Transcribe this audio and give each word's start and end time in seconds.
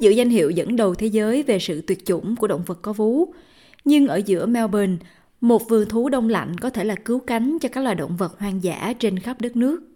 Úc 0.00 0.04
giữ 0.04 0.10
danh 0.10 0.30
hiệu 0.30 0.50
dẫn 0.50 0.76
đầu 0.76 0.94
thế 0.94 1.06
giới 1.06 1.42
về 1.42 1.58
sự 1.58 1.82
tuyệt 1.86 2.06
chủng 2.06 2.36
của 2.36 2.46
động 2.46 2.62
vật 2.66 2.78
có 2.82 2.92
vú. 2.92 3.32
Nhưng 3.84 4.06
ở 4.06 4.16
giữa 4.16 4.46
Melbourne, 4.46 4.96
một 5.40 5.68
vườn 5.68 5.88
thú 5.88 6.08
đông 6.08 6.28
lạnh 6.28 6.58
có 6.58 6.70
thể 6.70 6.84
là 6.84 6.94
cứu 6.94 7.18
cánh 7.18 7.58
cho 7.60 7.68
các 7.68 7.84
loài 7.84 7.94
động 7.94 8.16
vật 8.16 8.38
hoang 8.38 8.62
dã 8.62 8.92
trên 8.98 9.18
khắp 9.18 9.40
đất 9.40 9.56
nước. 9.56 9.89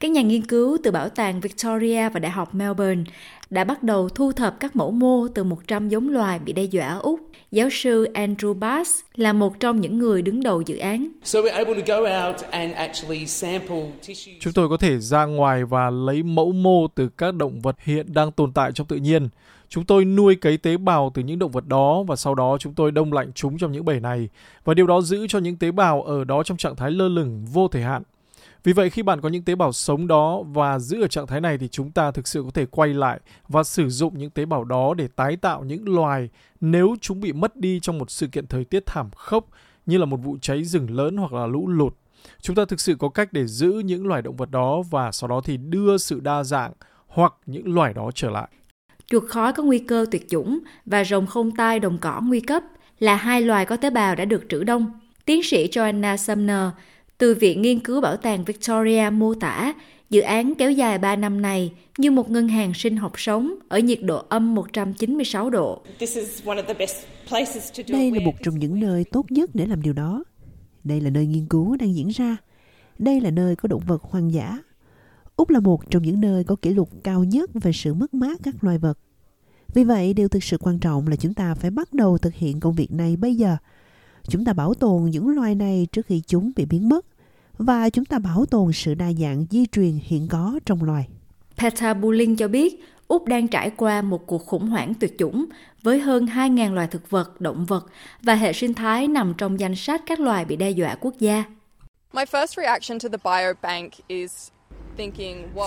Các 0.00 0.10
nhà 0.10 0.22
nghiên 0.22 0.42
cứu 0.42 0.78
từ 0.82 0.90
Bảo 0.90 1.08
tàng 1.08 1.40
Victoria 1.40 2.08
và 2.08 2.20
Đại 2.20 2.30
học 2.30 2.54
Melbourne 2.54 3.04
đã 3.50 3.64
bắt 3.64 3.82
đầu 3.82 4.08
thu 4.08 4.32
thập 4.32 4.60
các 4.60 4.76
mẫu 4.76 4.90
mô 4.90 5.28
từ 5.28 5.44
100 5.44 5.88
giống 5.88 6.08
loài 6.08 6.38
bị 6.38 6.52
đe 6.52 6.62
dọa 6.62 6.88
ở 6.88 6.98
Úc. 6.98 7.20
Giáo 7.50 7.68
sư 7.72 8.08
Andrew 8.14 8.54
Bass 8.54 8.90
là 9.14 9.32
một 9.32 9.60
trong 9.60 9.80
những 9.80 9.98
người 9.98 10.22
đứng 10.22 10.42
đầu 10.42 10.60
dự 10.60 10.76
án. 10.76 11.08
Chúng 14.40 14.52
tôi 14.54 14.68
có 14.68 14.76
thể 14.76 14.98
ra 14.98 15.24
ngoài 15.24 15.64
và 15.64 15.90
lấy 15.90 16.22
mẫu 16.22 16.52
mô 16.52 16.86
từ 16.88 17.08
các 17.08 17.34
động 17.34 17.60
vật 17.60 17.76
hiện 17.82 18.14
đang 18.14 18.32
tồn 18.32 18.52
tại 18.52 18.72
trong 18.74 18.86
tự 18.86 18.96
nhiên. 18.96 19.28
Chúng 19.68 19.84
tôi 19.84 20.04
nuôi 20.04 20.34
cấy 20.34 20.56
tế 20.56 20.76
bào 20.76 21.10
từ 21.14 21.22
những 21.22 21.38
động 21.38 21.52
vật 21.52 21.66
đó 21.66 22.02
và 22.02 22.16
sau 22.16 22.34
đó 22.34 22.56
chúng 22.60 22.74
tôi 22.74 22.92
đông 22.92 23.12
lạnh 23.12 23.32
chúng 23.34 23.58
trong 23.58 23.72
những 23.72 23.84
bể 23.84 24.00
này 24.00 24.28
và 24.64 24.74
điều 24.74 24.86
đó 24.86 25.00
giữ 25.00 25.26
cho 25.26 25.38
những 25.38 25.56
tế 25.56 25.70
bào 25.70 26.02
ở 26.02 26.24
đó 26.24 26.42
trong 26.42 26.56
trạng 26.56 26.76
thái 26.76 26.90
lơ 26.90 27.08
lửng 27.08 27.44
vô 27.52 27.68
thời 27.68 27.82
hạn. 27.82 28.02
Vì 28.64 28.72
vậy, 28.72 28.90
khi 28.90 29.02
bạn 29.02 29.20
có 29.20 29.28
những 29.28 29.44
tế 29.44 29.54
bào 29.54 29.72
sống 29.72 30.06
đó 30.06 30.42
và 30.42 30.78
giữ 30.78 31.02
ở 31.02 31.08
trạng 31.08 31.26
thái 31.26 31.40
này 31.40 31.58
thì 31.58 31.68
chúng 31.68 31.90
ta 31.90 32.10
thực 32.10 32.28
sự 32.28 32.42
có 32.42 32.50
thể 32.50 32.66
quay 32.66 32.94
lại 32.94 33.20
và 33.48 33.62
sử 33.62 33.88
dụng 33.88 34.18
những 34.18 34.30
tế 34.30 34.44
bào 34.44 34.64
đó 34.64 34.94
để 34.94 35.08
tái 35.16 35.36
tạo 35.36 35.64
những 35.64 35.88
loài 35.88 36.28
nếu 36.60 36.96
chúng 37.00 37.20
bị 37.20 37.32
mất 37.32 37.56
đi 37.56 37.80
trong 37.80 37.98
một 37.98 38.10
sự 38.10 38.26
kiện 38.26 38.46
thời 38.46 38.64
tiết 38.64 38.86
thảm 38.86 39.10
khốc 39.16 39.48
như 39.86 39.98
là 39.98 40.04
một 40.04 40.16
vụ 40.16 40.38
cháy 40.40 40.64
rừng 40.64 40.90
lớn 40.90 41.16
hoặc 41.16 41.32
là 41.32 41.46
lũ 41.46 41.68
lụt. 41.68 41.94
Chúng 42.40 42.56
ta 42.56 42.64
thực 42.64 42.80
sự 42.80 42.96
có 42.98 43.08
cách 43.08 43.32
để 43.32 43.46
giữ 43.46 43.72
những 43.84 44.06
loài 44.06 44.22
động 44.22 44.36
vật 44.36 44.50
đó 44.50 44.82
và 44.90 45.12
sau 45.12 45.28
đó 45.28 45.40
thì 45.44 45.56
đưa 45.56 45.98
sự 45.98 46.20
đa 46.20 46.44
dạng 46.44 46.72
hoặc 47.06 47.34
những 47.46 47.74
loài 47.74 47.94
đó 47.94 48.10
trở 48.14 48.30
lại. 48.30 48.48
Chuột 49.06 49.24
khói 49.28 49.52
có 49.52 49.62
nguy 49.62 49.78
cơ 49.78 50.06
tuyệt 50.10 50.26
chủng 50.30 50.58
và 50.86 51.04
rồng 51.04 51.26
không 51.26 51.56
tai 51.56 51.80
đồng 51.80 51.98
cỏ 51.98 52.20
nguy 52.24 52.40
cấp 52.40 52.62
là 52.98 53.16
hai 53.16 53.42
loài 53.42 53.66
có 53.66 53.76
tế 53.76 53.90
bào 53.90 54.14
đã 54.14 54.24
được 54.24 54.44
trữ 54.48 54.64
đông. 54.64 55.00
Tiến 55.24 55.42
sĩ 55.42 55.68
Joanna 55.68 56.16
Sumner 56.16 56.68
từ 57.18 57.34
Viện 57.34 57.62
Nghiên 57.62 57.80
cứu 57.80 58.00
Bảo 58.00 58.16
tàng 58.16 58.44
Victoria 58.44 59.10
mô 59.12 59.34
tả 59.34 59.74
dự 60.10 60.20
án 60.20 60.54
kéo 60.54 60.70
dài 60.70 60.98
3 60.98 61.16
năm 61.16 61.42
này 61.42 61.72
như 61.98 62.10
một 62.10 62.30
ngân 62.30 62.48
hàng 62.48 62.74
sinh 62.74 62.96
học 62.96 63.12
sống 63.16 63.54
ở 63.68 63.78
nhiệt 63.78 64.02
độ 64.02 64.24
âm 64.28 64.54
196 64.54 65.50
độ. 65.50 65.82
Đây 67.88 68.10
là 68.10 68.20
một 68.24 68.34
trong 68.42 68.58
những 68.58 68.80
nơi 68.80 69.04
tốt 69.04 69.26
nhất 69.30 69.50
để 69.54 69.66
làm 69.66 69.82
điều 69.82 69.92
đó. 69.92 70.24
Đây 70.84 71.00
là 71.00 71.10
nơi 71.10 71.26
nghiên 71.26 71.46
cứu 71.46 71.76
đang 71.76 71.94
diễn 71.94 72.08
ra. 72.08 72.36
Đây 72.98 73.20
là 73.20 73.30
nơi 73.30 73.56
có 73.56 73.68
động 73.68 73.82
vật 73.86 74.02
hoang 74.02 74.32
dã. 74.32 74.58
Úc 75.36 75.50
là 75.50 75.60
một 75.60 75.90
trong 75.90 76.02
những 76.02 76.20
nơi 76.20 76.44
có 76.44 76.56
kỷ 76.62 76.70
lục 76.70 76.88
cao 77.04 77.24
nhất 77.24 77.50
về 77.54 77.72
sự 77.74 77.94
mất 77.94 78.14
mát 78.14 78.40
các 78.42 78.64
loài 78.64 78.78
vật. 78.78 78.98
Vì 79.74 79.84
vậy, 79.84 80.14
điều 80.14 80.28
thực 80.28 80.44
sự 80.44 80.58
quan 80.60 80.78
trọng 80.78 81.08
là 81.08 81.16
chúng 81.16 81.34
ta 81.34 81.54
phải 81.54 81.70
bắt 81.70 81.92
đầu 81.92 82.18
thực 82.18 82.34
hiện 82.34 82.60
công 82.60 82.74
việc 82.74 82.92
này 82.92 83.16
bây 83.16 83.34
giờ– 83.34 83.56
Chúng 84.28 84.44
ta 84.44 84.52
bảo 84.52 84.74
tồn 84.74 85.04
những 85.04 85.28
loài 85.28 85.54
này 85.54 85.86
trước 85.92 86.06
khi 86.06 86.22
chúng 86.26 86.52
bị 86.56 86.64
biến 86.64 86.88
mất 86.88 87.06
và 87.58 87.90
chúng 87.90 88.04
ta 88.04 88.18
bảo 88.18 88.46
tồn 88.46 88.72
sự 88.72 88.94
đa 88.94 89.12
dạng 89.12 89.46
di 89.50 89.66
truyền 89.66 89.98
hiện 90.02 90.28
có 90.28 90.60
trong 90.66 90.84
loài. 90.84 91.08
Peter 91.58 91.96
Bulling 92.00 92.36
cho 92.36 92.48
biết 92.48 92.84
Úc 93.08 93.26
đang 93.26 93.48
trải 93.48 93.70
qua 93.70 94.02
một 94.02 94.26
cuộc 94.26 94.46
khủng 94.46 94.68
hoảng 94.68 94.94
tuyệt 94.94 95.18
chủng 95.18 95.44
với 95.82 95.98
hơn 95.98 96.26
2.000 96.26 96.74
loài 96.74 96.86
thực 96.86 97.10
vật, 97.10 97.40
động 97.40 97.64
vật 97.64 97.86
và 98.22 98.34
hệ 98.34 98.52
sinh 98.52 98.74
thái 98.74 99.08
nằm 99.08 99.34
trong 99.38 99.60
danh 99.60 99.74
sách 99.74 100.02
các 100.06 100.20
loài 100.20 100.44
bị 100.44 100.56
đe 100.56 100.70
dọa 100.70 100.96
quốc 101.00 101.14
gia. 101.18 101.44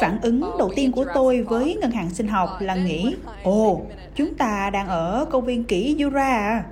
Phản 0.01 0.21
ứng 0.21 0.41
đầu 0.59 0.71
tiên 0.75 0.91
của 0.91 1.05
tôi 1.13 1.41
với 1.41 1.77
ngân 1.81 1.91
hàng 1.91 2.09
sinh 2.09 2.27
học 2.27 2.49
là 2.59 2.75
nghĩ, 2.75 3.15
ồ, 3.43 3.81
chúng 4.15 4.35
ta 4.35 4.69
đang 4.73 4.87
ở 4.87 5.25
công 5.31 5.45
viên 5.45 5.63
kỷ 5.63 5.95
Jura 5.95 6.19
à? 6.19 6.63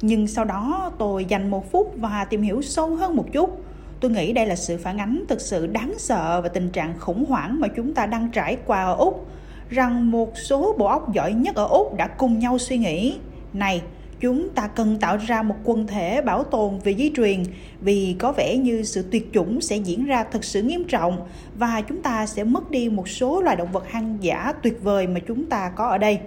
Nhưng 0.00 0.26
sau 0.26 0.44
đó 0.44 0.92
tôi 0.98 1.24
dành 1.24 1.50
một 1.50 1.72
phút 1.72 1.94
và 1.96 2.24
tìm 2.24 2.42
hiểu 2.42 2.62
sâu 2.62 2.96
hơn 2.96 3.16
một 3.16 3.26
chút. 3.32 3.62
Tôi 4.00 4.10
nghĩ 4.10 4.32
đây 4.32 4.46
là 4.46 4.56
sự 4.56 4.76
phản 4.76 4.98
ánh 4.98 5.24
thực 5.28 5.40
sự 5.40 5.66
đáng 5.66 5.94
sợ 5.98 6.40
và 6.40 6.48
tình 6.48 6.70
trạng 6.70 6.98
khủng 6.98 7.24
hoảng 7.24 7.60
mà 7.60 7.68
chúng 7.68 7.94
ta 7.94 8.06
đang 8.06 8.30
trải 8.30 8.56
qua 8.66 8.84
ở 8.84 8.94
úc, 8.94 9.26
rằng 9.70 10.10
một 10.10 10.32
số 10.38 10.74
bộ 10.78 10.86
óc 10.86 11.12
giỏi 11.12 11.32
nhất 11.32 11.54
ở 11.54 11.66
úc 11.66 11.96
đã 11.96 12.06
cùng 12.06 12.38
nhau 12.38 12.58
suy 12.58 12.78
nghĩ, 12.78 13.16
này, 13.52 13.82
chúng 14.20 14.48
ta 14.48 14.66
cần 14.66 14.98
tạo 14.98 15.16
ra 15.16 15.42
một 15.42 15.54
quần 15.64 15.86
thể 15.86 16.22
bảo 16.22 16.44
tồn 16.44 16.78
về 16.78 16.94
di 16.94 17.12
truyền, 17.16 17.42
vì 17.80 18.16
có 18.18 18.32
vẻ 18.32 18.56
như 18.56 18.82
sự 18.82 19.04
tuyệt 19.10 19.30
chủng 19.32 19.60
sẽ 19.60 19.76
diễn 19.76 20.04
ra 20.04 20.24
thật 20.24 20.44
sự 20.44 20.62
nghiêm 20.62 20.84
trọng 20.84 21.26
và 21.58 21.80
chúng 21.80 22.02
ta 22.02 22.26
sẽ 22.26 22.44
mất 22.44 22.70
đi 22.70 22.88
một 22.88 23.08
số 23.08 23.40
loài 23.40 23.56
động 23.56 23.72
vật 23.72 23.84
hoang 23.92 24.18
dã 24.20 24.52
tuyệt 24.62 24.82
vời 24.82 25.06
mà 25.06 25.20
chúng 25.28 25.46
ta 25.46 25.72
có 25.76 25.86
ở 25.86 25.98
đây. 25.98 26.18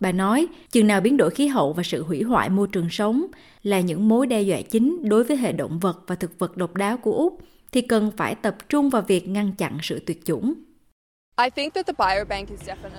Bà 0.00 0.12
nói, 0.12 0.46
chừng 0.70 0.86
nào 0.86 1.00
biến 1.00 1.16
đổi 1.16 1.30
khí 1.30 1.46
hậu 1.46 1.72
và 1.72 1.82
sự 1.82 2.02
hủy 2.02 2.22
hoại 2.22 2.50
môi 2.50 2.68
trường 2.72 2.90
sống 2.90 3.26
là 3.62 3.80
những 3.80 4.08
mối 4.08 4.26
đe 4.26 4.40
dọa 4.40 4.58
chính 4.70 4.98
đối 5.08 5.24
với 5.24 5.36
hệ 5.36 5.52
động 5.52 5.78
vật 5.78 6.02
và 6.06 6.14
thực 6.14 6.38
vật 6.38 6.56
độc 6.56 6.74
đáo 6.74 6.96
của 6.96 7.12
Úc, 7.12 7.38
thì 7.72 7.80
cần 7.80 8.10
phải 8.16 8.34
tập 8.34 8.56
trung 8.68 8.90
vào 8.90 9.02
việc 9.02 9.28
ngăn 9.28 9.52
chặn 9.52 9.78
sự 9.82 10.02
tuyệt 10.06 10.24
chủng. 10.24 10.54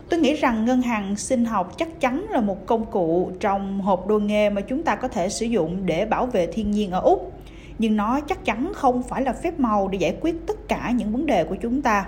Tôi 0.09 0.19
nghĩ 0.19 0.33
rằng 0.33 0.65
ngân 0.65 0.81
hàng 0.81 1.15
sinh 1.15 1.45
học 1.45 1.77
chắc 1.77 1.99
chắn 1.99 2.25
là 2.29 2.41
một 2.41 2.65
công 2.65 2.91
cụ 2.91 3.31
trong 3.39 3.81
hộp 3.81 4.07
đồ 4.07 4.19
nghề 4.19 4.49
mà 4.49 4.61
chúng 4.61 4.83
ta 4.83 4.95
có 4.95 5.07
thể 5.07 5.29
sử 5.29 5.45
dụng 5.45 5.85
để 5.85 6.05
bảo 6.05 6.25
vệ 6.25 6.47
thiên 6.47 6.71
nhiên 6.71 6.91
ở 6.91 6.99
Úc. 6.99 7.33
Nhưng 7.79 7.95
nó 7.95 8.19
chắc 8.19 8.45
chắn 8.45 8.71
không 8.75 9.03
phải 9.03 9.21
là 9.21 9.33
phép 9.33 9.59
màu 9.59 9.87
để 9.87 9.97
giải 9.97 10.17
quyết 10.21 10.35
tất 10.47 10.67
cả 10.67 10.91
những 10.91 11.11
vấn 11.11 11.25
đề 11.25 11.43
của 11.43 11.55
chúng 11.61 11.81
ta 11.81 12.05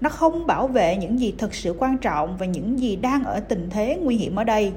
nó 0.00 0.10
không 0.10 0.46
bảo 0.46 0.66
vệ 0.66 0.96
những 0.96 1.20
gì 1.20 1.34
thực 1.38 1.54
sự 1.54 1.74
quan 1.78 1.98
trọng 1.98 2.36
và 2.36 2.46
những 2.46 2.80
gì 2.80 2.96
đang 2.96 3.24
ở 3.24 3.40
tình 3.40 3.68
thế 3.70 3.98
nguy 4.02 4.16
hiểm 4.16 4.36
ở 4.36 4.44
đây. 4.44 4.72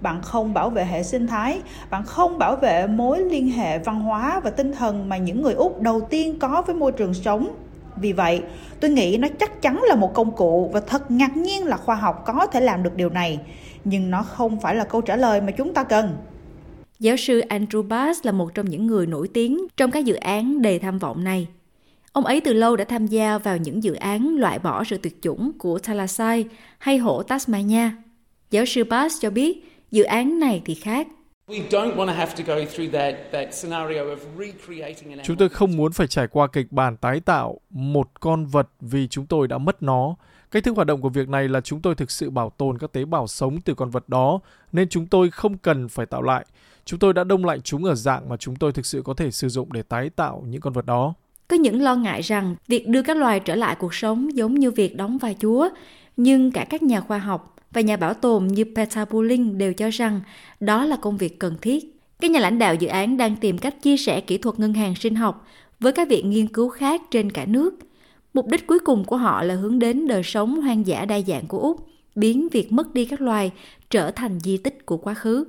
Bạn 0.00 0.22
không 0.22 0.54
bảo 0.54 0.70
vệ 0.70 0.84
hệ 0.84 1.02
sinh 1.02 1.26
thái, 1.26 1.60
bạn 1.90 2.04
không 2.04 2.38
bảo 2.38 2.56
vệ 2.56 2.86
mối 2.86 3.20
liên 3.20 3.50
hệ 3.50 3.78
văn 3.78 4.00
hóa 4.00 4.40
và 4.44 4.50
tinh 4.50 4.72
thần 4.72 5.08
mà 5.08 5.16
những 5.16 5.42
người 5.42 5.54
úc 5.54 5.80
đầu 5.80 6.00
tiên 6.00 6.38
có 6.38 6.62
với 6.66 6.74
môi 6.74 6.92
trường 6.92 7.14
sống. 7.14 7.54
Vì 7.96 8.12
vậy, 8.12 8.42
tôi 8.80 8.90
nghĩ 8.90 9.16
nó 9.16 9.28
chắc 9.40 9.62
chắn 9.62 9.82
là 9.82 9.94
một 9.94 10.14
công 10.14 10.36
cụ 10.36 10.70
và 10.72 10.80
thật 10.80 11.10
ngạc 11.10 11.36
nhiên 11.36 11.66
là 11.66 11.76
khoa 11.76 11.94
học 11.94 12.22
có 12.26 12.46
thể 12.46 12.60
làm 12.60 12.82
được 12.82 12.96
điều 12.96 13.10
này. 13.10 13.40
Nhưng 13.84 14.10
nó 14.10 14.22
không 14.22 14.60
phải 14.60 14.74
là 14.74 14.84
câu 14.84 15.00
trả 15.00 15.16
lời 15.16 15.40
mà 15.40 15.50
chúng 15.50 15.74
ta 15.74 15.84
cần. 15.84 16.16
Giáo 16.98 17.16
sư 17.16 17.42
Andrew 17.48 17.88
Bass 17.88 18.26
là 18.26 18.32
một 18.32 18.54
trong 18.54 18.68
những 18.68 18.86
người 18.86 19.06
nổi 19.06 19.28
tiếng 19.34 19.60
trong 19.76 19.90
các 19.90 20.04
dự 20.04 20.14
án 20.14 20.62
đầy 20.62 20.78
tham 20.78 20.98
vọng 20.98 21.24
này. 21.24 21.46
Ông 22.12 22.24
ấy 22.24 22.40
từ 22.40 22.52
lâu 22.52 22.76
đã 22.76 22.84
tham 22.84 23.06
gia 23.06 23.38
vào 23.38 23.56
những 23.56 23.82
dự 23.82 23.94
án 23.94 24.36
loại 24.36 24.58
bỏ 24.58 24.84
sự 24.84 24.98
tuyệt 24.98 25.22
chủng 25.22 25.52
của 25.58 25.78
Thalassai 25.78 26.44
hay 26.78 26.98
hổ 26.98 27.22
Tasmania. 27.22 27.90
Giáo 28.50 28.64
sư 28.66 28.84
Bass 28.84 29.16
cho 29.20 29.30
biết 29.30 29.78
dự 29.90 30.02
án 30.02 30.40
này 30.40 30.62
thì 30.64 30.74
khác. 30.74 31.08
Chúng 35.24 35.36
tôi 35.38 35.48
không 35.48 35.76
muốn 35.76 35.92
phải 35.92 36.06
trải 36.06 36.26
qua 36.26 36.46
kịch 36.46 36.72
bản 36.72 36.96
tái 36.96 37.20
tạo 37.20 37.60
một 37.70 38.20
con 38.20 38.46
vật 38.46 38.68
vì 38.80 39.08
chúng 39.08 39.26
tôi 39.26 39.48
đã 39.48 39.58
mất 39.58 39.82
nó. 39.82 40.16
Cách 40.50 40.64
thức 40.64 40.76
hoạt 40.76 40.86
động 40.86 41.00
của 41.00 41.08
việc 41.08 41.28
này 41.28 41.48
là 41.48 41.60
chúng 41.60 41.80
tôi 41.80 41.94
thực 41.94 42.10
sự 42.10 42.30
bảo 42.30 42.50
tồn 42.50 42.78
các 42.78 42.92
tế 42.92 43.04
bào 43.04 43.26
sống 43.26 43.60
từ 43.60 43.74
con 43.74 43.90
vật 43.90 44.08
đó, 44.08 44.40
nên 44.72 44.88
chúng 44.88 45.06
tôi 45.06 45.30
không 45.30 45.58
cần 45.58 45.88
phải 45.88 46.06
tạo 46.06 46.22
lại. 46.22 46.46
Chúng 46.84 46.98
tôi 46.98 47.12
đã 47.12 47.24
đông 47.24 47.44
lạnh 47.44 47.60
chúng 47.62 47.84
ở 47.84 47.94
dạng 47.94 48.28
mà 48.28 48.36
chúng 48.36 48.56
tôi 48.56 48.72
thực 48.72 48.86
sự 48.86 49.02
có 49.04 49.14
thể 49.14 49.30
sử 49.30 49.48
dụng 49.48 49.72
để 49.72 49.82
tái 49.82 50.10
tạo 50.10 50.44
những 50.46 50.60
con 50.60 50.72
vật 50.72 50.86
đó. 50.86 51.14
Có 51.48 51.56
những 51.56 51.82
lo 51.82 51.94
ngại 51.94 52.22
rằng 52.22 52.56
việc 52.68 52.88
đưa 52.88 53.02
các 53.02 53.16
loài 53.16 53.40
trở 53.40 53.54
lại 53.54 53.76
cuộc 53.78 53.94
sống 53.94 54.36
giống 54.36 54.54
như 54.54 54.70
việc 54.70 54.96
đóng 54.96 55.18
vai 55.18 55.36
chúa, 55.40 55.68
nhưng 56.16 56.50
cả 56.50 56.64
các 56.70 56.82
nhà 56.82 57.00
khoa 57.00 57.18
học 57.18 57.56
và 57.72 57.80
nhà 57.80 57.96
bảo 57.96 58.14
tồn 58.14 58.46
như 58.46 58.64
Peter 58.64 59.08
Bulling 59.10 59.58
đều 59.58 59.72
cho 59.72 59.88
rằng 59.90 60.20
đó 60.60 60.84
là 60.84 60.96
công 60.96 61.16
việc 61.16 61.38
cần 61.38 61.56
thiết. 61.62 61.84
Các 62.20 62.30
nhà 62.30 62.40
lãnh 62.40 62.58
đạo 62.58 62.74
dự 62.74 62.88
án 62.88 63.16
đang 63.16 63.36
tìm 63.36 63.58
cách 63.58 63.82
chia 63.82 63.96
sẻ 63.96 64.20
kỹ 64.20 64.38
thuật 64.38 64.58
ngân 64.58 64.74
hàng 64.74 64.94
sinh 64.94 65.14
học 65.14 65.46
với 65.80 65.92
các 65.92 66.08
viện 66.08 66.30
nghiên 66.30 66.48
cứu 66.48 66.68
khác 66.68 67.02
trên 67.10 67.32
cả 67.32 67.44
nước. 67.44 67.78
Mục 68.34 68.46
đích 68.46 68.66
cuối 68.66 68.78
cùng 68.78 69.04
của 69.04 69.16
họ 69.16 69.42
là 69.42 69.54
hướng 69.54 69.78
đến 69.78 70.08
đời 70.08 70.22
sống 70.22 70.60
hoang 70.60 70.86
dã 70.86 71.04
đa 71.04 71.20
dạng 71.20 71.46
của 71.46 71.58
Úc, 71.58 71.86
biến 72.14 72.48
việc 72.48 72.72
mất 72.72 72.94
đi 72.94 73.04
các 73.04 73.20
loài 73.20 73.50
trở 73.90 74.10
thành 74.10 74.40
di 74.40 74.56
tích 74.56 74.86
của 74.86 74.96
quá 74.96 75.14
khứ. 75.14 75.44